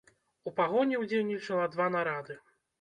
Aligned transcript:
У 0.49 0.53
пагоні 0.59 0.95
ўдзельнічала 1.03 1.71
два 1.77 1.93
нарады. 2.01 2.43